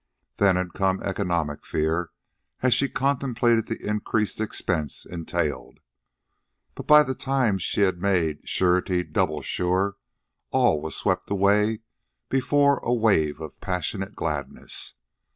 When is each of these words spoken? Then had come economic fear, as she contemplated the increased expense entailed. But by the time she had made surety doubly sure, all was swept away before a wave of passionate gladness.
Then 0.37 0.55
had 0.55 0.73
come 0.73 1.03
economic 1.03 1.63
fear, 1.63 2.09
as 2.63 2.73
she 2.73 2.89
contemplated 2.89 3.67
the 3.67 3.87
increased 3.87 4.41
expense 4.41 5.05
entailed. 5.05 5.77
But 6.73 6.87
by 6.87 7.03
the 7.03 7.13
time 7.13 7.59
she 7.59 7.81
had 7.81 7.99
made 8.01 8.49
surety 8.49 9.03
doubly 9.03 9.43
sure, 9.43 9.97
all 10.49 10.81
was 10.81 10.95
swept 10.97 11.29
away 11.29 11.81
before 12.29 12.79
a 12.81 12.91
wave 12.91 13.39
of 13.39 13.61
passionate 13.61 14.15
gladness. 14.15 14.95